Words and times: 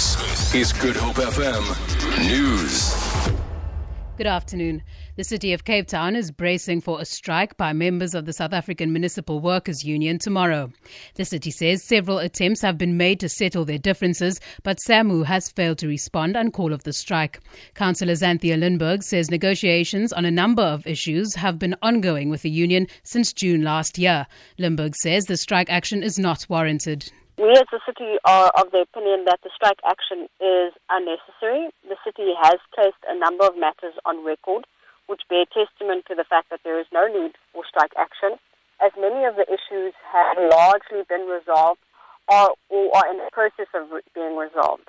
This 0.00 0.54
is 0.54 0.72
Good 0.72 0.96
Hope 0.96 1.16
FM 1.16 2.26
News. 2.26 2.94
Good 4.16 4.26
afternoon. 4.26 4.82
The 5.16 5.24
city 5.24 5.52
of 5.52 5.66
Cape 5.66 5.88
Town 5.88 6.16
is 6.16 6.30
bracing 6.30 6.80
for 6.80 7.02
a 7.02 7.04
strike 7.04 7.58
by 7.58 7.74
members 7.74 8.14
of 8.14 8.24
the 8.24 8.32
South 8.32 8.54
African 8.54 8.94
Municipal 8.94 9.40
Workers 9.40 9.84
Union 9.84 10.18
tomorrow. 10.18 10.72
The 11.16 11.26
city 11.26 11.50
says 11.50 11.84
several 11.84 12.18
attempts 12.18 12.62
have 12.62 12.78
been 12.78 12.96
made 12.96 13.20
to 13.20 13.28
settle 13.28 13.66
their 13.66 13.76
differences, 13.76 14.40
but 14.62 14.78
SAMWU 14.88 15.26
has 15.26 15.50
failed 15.50 15.76
to 15.80 15.86
respond 15.86 16.34
and 16.34 16.54
call 16.54 16.72
off 16.72 16.84
the 16.84 16.94
strike. 16.94 17.38
Councillor 17.74 18.14
Xanthea 18.14 18.58
Limberg 18.58 19.02
says 19.02 19.30
negotiations 19.30 20.14
on 20.14 20.24
a 20.24 20.30
number 20.30 20.62
of 20.62 20.86
issues 20.86 21.34
have 21.34 21.58
been 21.58 21.76
ongoing 21.82 22.30
with 22.30 22.40
the 22.40 22.48
union 22.48 22.86
since 23.02 23.34
June 23.34 23.64
last 23.64 23.98
year. 23.98 24.26
Limberg 24.58 24.94
says 24.94 25.26
the 25.26 25.36
strike 25.36 25.68
action 25.68 26.02
is 26.02 26.18
not 26.18 26.46
warranted. 26.48 27.12
We 27.40 27.56
as 27.56 27.72
a 27.72 27.80
city 27.88 28.20
are 28.28 28.52
of 28.60 28.68
the 28.68 28.84
opinion 28.84 29.24
that 29.24 29.40
the 29.40 29.48
strike 29.56 29.80
action 29.88 30.28
is 30.44 30.76
unnecessary. 30.92 31.72
The 31.88 31.96
city 32.04 32.36
has 32.36 32.60
placed 32.76 33.00
a 33.08 33.16
number 33.16 33.48
of 33.48 33.56
matters 33.56 33.96
on 34.04 34.20
record 34.20 34.68
which 35.08 35.24
bear 35.32 35.48
testament 35.48 36.04
to 36.06 36.14
the 36.14 36.28
fact 36.28 36.50
that 36.50 36.60
there 36.62 36.78
is 36.78 36.84
no 36.92 37.08
need 37.08 37.32
for 37.52 37.64
strike 37.64 37.96
action, 37.96 38.36
as 38.78 38.92
many 39.00 39.24
of 39.24 39.34
the 39.40 39.48
issues 39.48 39.96
have 40.12 40.36
largely 40.38 41.00
been 41.08 41.26
resolved 41.26 41.80
or, 42.28 42.52
or 42.68 42.92
are 42.94 43.08
in 43.10 43.16
the 43.16 43.32
process 43.32 43.72
of 43.72 43.88
being 44.14 44.36
resolved. 44.36 44.86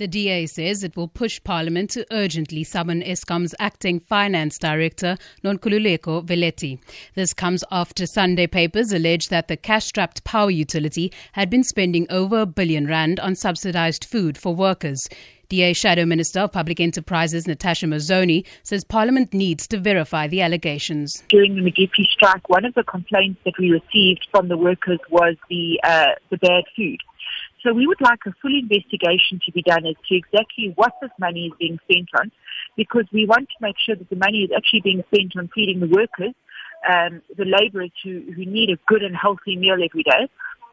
The 0.00 0.08
DA 0.08 0.46
says 0.46 0.82
it 0.82 0.96
will 0.96 1.08
push 1.08 1.44
Parliament 1.44 1.90
to 1.90 2.06
urgently 2.10 2.64
summon 2.64 3.02
Eskom's 3.02 3.54
acting 3.58 4.00
finance 4.00 4.56
director, 4.56 5.18
Nonkululeko 5.44 6.24
Veleti. 6.24 6.78
This 7.16 7.34
comes 7.34 7.62
after 7.70 8.06
Sunday 8.06 8.46
papers 8.46 8.92
allege 8.92 9.28
that 9.28 9.48
the 9.48 9.58
cash-strapped 9.58 10.24
power 10.24 10.50
utility 10.50 11.12
had 11.32 11.50
been 11.50 11.62
spending 11.62 12.06
over 12.08 12.40
a 12.40 12.46
billion 12.46 12.86
rand 12.86 13.20
on 13.20 13.34
subsidized 13.34 14.06
food 14.06 14.38
for 14.38 14.54
workers. 14.54 15.06
DA 15.50 15.74
Shadow 15.74 16.06
Minister 16.06 16.40
of 16.40 16.52
Public 16.52 16.80
Enterprises 16.80 17.46
Natasha 17.46 17.84
Mazzone 17.84 18.46
says 18.62 18.84
Parliament 18.84 19.34
needs 19.34 19.66
to 19.66 19.78
verify 19.78 20.26
the 20.26 20.40
allegations. 20.40 21.22
During 21.28 21.56
the 21.56 21.60
Medupi 21.60 22.06
strike, 22.06 22.48
one 22.48 22.64
of 22.64 22.72
the 22.72 22.84
complaints 22.84 23.40
that 23.44 23.58
we 23.58 23.70
received 23.70 24.26
from 24.30 24.48
the 24.48 24.56
workers 24.56 25.00
was 25.10 25.36
the 25.50 25.78
uh, 25.84 26.12
the 26.30 26.38
bad 26.38 26.64
food. 26.74 27.00
So 27.62 27.72
we 27.72 27.86
would 27.86 28.00
like 28.00 28.20
a 28.26 28.32
full 28.40 28.54
investigation 28.54 29.40
to 29.44 29.52
be 29.52 29.62
done 29.62 29.84
as 29.86 29.96
to 30.08 30.14
exactly 30.16 30.72
what 30.76 30.92
this 31.02 31.10
money 31.18 31.46
is 31.46 31.52
being 31.58 31.78
spent 31.88 32.08
on, 32.18 32.32
because 32.76 33.04
we 33.12 33.26
want 33.26 33.48
to 33.48 33.54
make 33.60 33.76
sure 33.78 33.96
that 33.96 34.08
the 34.08 34.16
money 34.16 34.38
is 34.38 34.50
actually 34.56 34.80
being 34.80 35.04
spent 35.12 35.36
on 35.36 35.50
feeding 35.54 35.80
the 35.80 35.88
workers, 35.88 36.34
um, 36.88 37.20
the 37.36 37.44
labourers 37.44 37.90
who, 38.02 38.22
who 38.34 38.44
need 38.46 38.70
a 38.70 38.78
good 38.86 39.02
and 39.02 39.14
healthy 39.14 39.56
meal 39.56 39.74
every 39.74 40.02
day, 40.02 40.28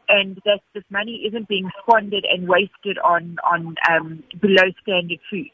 and 0.08 0.40
that 0.46 0.60
this 0.72 0.84
money 0.90 1.24
isn't 1.26 1.48
being 1.48 1.70
squandered 1.82 2.24
and 2.24 2.48
wasted 2.48 2.98
on, 3.04 3.36
on 3.44 3.76
um, 3.90 4.22
below 4.40 4.64
standard 4.82 5.18
food. 5.30 5.50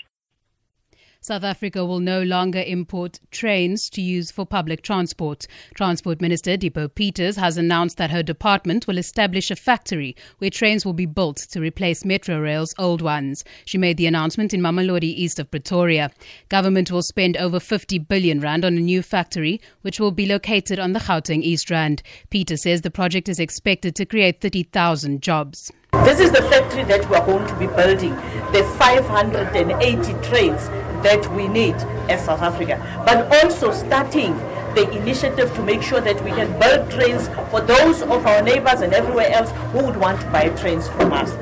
South 1.25 1.43
Africa 1.43 1.87
will 1.87 2.01
no 2.01 2.23
longer 2.23 2.63
import 2.67 3.19
trains 3.31 3.89
to 3.89 4.03
use 4.03 4.31
for 4.31 4.45
public 4.45 4.83
transport. 4.83 5.47
Transport 5.75 6.21
Minister 6.21 6.59
Dipuo 6.59 6.95
Peters 6.95 7.37
has 7.37 7.57
announced 7.57 7.97
that 7.97 8.11
her 8.11 8.23
department 8.23 8.87
will 8.87 8.99
establish 8.99 9.51
a 9.51 9.57
factory 9.57 10.15
where 10.37 10.51
trains 10.51 10.85
will 10.85 10.93
be 10.93 11.07
built 11.07 11.39
to 11.39 11.63
replace 11.63 12.05
Metro 12.05 12.39
Rail's 12.39 12.75
old 12.77 13.01
ones. 13.01 13.43
She 13.65 13.79
made 13.79 13.97
the 13.97 14.07
announcement 14.07 14.53
in 14.53 14.61
Mamelodi, 14.61 15.05
east 15.05 15.39
of 15.39 15.51
Pretoria. 15.51 16.11
Government 16.51 16.91
will 16.93 17.01
spend 17.01 17.39
over 17.39 17.59
50 17.59 18.01
billion 18.01 18.41
rand 18.41 18.63
on 18.63 18.77
a 18.77 18.81
new 18.81 19.01
factory, 19.01 19.63
which 19.81 19.99
will 19.99 20.13
be 20.13 20.27
located 20.27 20.79
on 20.79 20.93
the 20.93 21.01
Gauteng 21.01 21.43
East 21.43 21.71
Rand. 21.71 22.03
Peter 22.29 22.59
says 22.59 22.83
the 22.83 22.91
project 22.91 23.31
is 23.31 23.41
expected 23.41 23.97
to 23.97 24.05
create 24.05 24.43
30,000 24.43 25.23
jobs. 25.23 25.73
This 26.05 26.21
is 26.21 26.33
the 26.33 26.43
factory 26.43 26.85
that 26.85 27.09
we 27.09 27.17
are 27.17 27.25
going 27.25 27.47
to 27.47 27.55
be 27.55 27.67
building, 27.69 28.15
the 28.53 28.63
580 28.79 30.29
trains 30.29 30.69
that 31.05 31.33
we 31.35 31.47
need 31.47 31.77
as 32.11 32.25
South 32.25 32.43
Africa, 32.43 32.77
but 33.07 33.45
also 33.45 33.71
starting 33.73 34.37
the 34.75 34.91
initiative 34.91 35.55
to 35.55 35.63
make 35.63 35.83
sure 35.83 36.01
that 36.01 36.23
we 36.25 36.31
can 36.31 36.51
build 36.59 36.91
trains 36.91 37.29
for 37.51 37.61
those 37.61 38.03
of 38.03 38.27
our 38.27 38.43
neighbors 38.43 38.81
and 38.81 38.93
everywhere 38.93 39.31
else 39.31 39.53
who 39.73 39.85
would 39.85 39.97
want 39.97 40.21
to 40.21 40.27
buy 40.31 40.49
trains 40.49 40.89
from 40.89 41.13
us. 41.13 41.33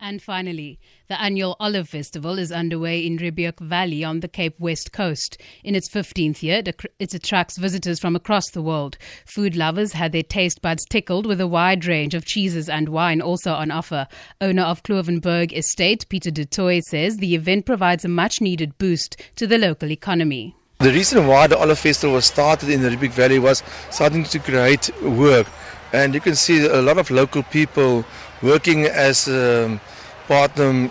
And 0.00 0.22
finally, 0.22 0.78
the 1.08 1.20
annual 1.20 1.56
Olive 1.58 1.88
Festival 1.88 2.38
is 2.38 2.52
underway 2.52 3.04
in 3.04 3.16
Riebeek 3.16 3.58
Valley 3.58 4.04
on 4.04 4.20
the 4.20 4.28
Cape 4.28 4.54
West 4.60 4.92
Coast. 4.92 5.40
In 5.64 5.74
its 5.74 5.88
15th 5.88 6.40
year, 6.40 6.62
it 7.00 7.14
attracts 7.14 7.58
visitors 7.58 7.98
from 7.98 8.14
across 8.14 8.48
the 8.50 8.62
world. 8.62 8.96
Food 9.26 9.56
lovers 9.56 9.94
had 9.94 10.12
their 10.12 10.22
taste 10.22 10.62
buds 10.62 10.84
tickled 10.84 11.26
with 11.26 11.40
a 11.40 11.48
wide 11.48 11.84
range 11.84 12.14
of 12.14 12.24
cheeses 12.24 12.68
and 12.68 12.90
wine 12.90 13.20
also 13.20 13.52
on 13.52 13.72
offer. 13.72 14.06
Owner 14.40 14.62
of 14.62 14.84
Kloovenburg 14.84 15.52
Estate, 15.52 16.08
Peter 16.08 16.30
Du 16.30 16.44
Toit, 16.44 16.84
says 16.84 17.16
the 17.16 17.34
event 17.34 17.66
provides 17.66 18.04
a 18.04 18.08
much 18.08 18.40
needed 18.40 18.78
boost 18.78 19.20
to 19.34 19.48
the 19.48 19.58
local 19.58 19.90
economy. 19.90 20.54
The 20.78 20.92
reason 20.92 21.26
why 21.26 21.48
the 21.48 21.58
Olive 21.58 21.80
Festival 21.80 22.14
was 22.14 22.26
started 22.26 22.68
in 22.68 22.82
the 22.82 22.90
Riebeek 22.90 23.10
Valley 23.10 23.40
was 23.40 23.64
starting 23.90 24.22
to 24.22 24.38
create 24.38 24.90
work. 25.02 25.48
And 25.92 26.14
you 26.14 26.20
can 26.20 26.34
see 26.34 26.66
a 26.66 26.82
lot 26.82 26.98
of 26.98 27.10
local 27.10 27.42
people 27.42 28.04
working 28.42 28.84
as 28.84 29.28
um, 29.28 29.80
part-time 30.26 30.90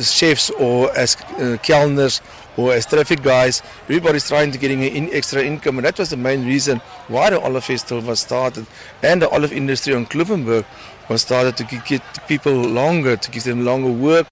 chefs 0.00 0.50
or 0.50 0.96
as 0.96 1.16
uh, 1.16 1.56
kelners 1.62 2.20
or 2.56 2.74
as 2.74 2.84
traffic 2.86 3.22
guys. 3.22 3.62
Everybody's 3.84 4.28
trying 4.28 4.50
to 4.52 4.58
getting 4.58 4.82
in 4.82 5.08
extra 5.12 5.42
income, 5.42 5.78
and 5.78 5.86
that 5.86 5.98
was 5.98 6.10
the 6.10 6.16
main 6.16 6.44
reason 6.44 6.80
why 7.06 7.30
the 7.30 7.40
Olive 7.40 7.64
Festival 7.64 8.02
was 8.02 8.20
started, 8.20 8.66
and 9.02 9.22
the 9.22 9.28
olive 9.30 9.52
industry 9.52 9.94
on 9.94 10.06
Kloovenburg 10.06 10.66
was 11.08 11.22
started 11.22 11.56
to 11.56 11.64
get 11.64 12.02
people 12.26 12.52
longer, 12.52 13.16
to 13.16 13.30
give 13.30 13.44
them 13.44 13.64
longer 13.64 13.90
work. 13.90 14.26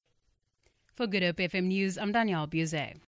For 0.94 1.06
Good 1.06 1.22
Hope 1.22 1.36
FM 1.36 1.64
News, 1.64 1.96
I'm 1.96 2.12
Danielle 2.12 2.46
Buzet. 2.46 2.96